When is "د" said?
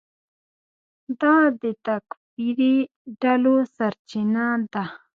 1.61-1.63